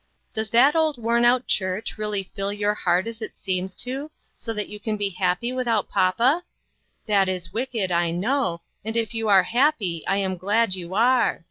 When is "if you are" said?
8.97-9.43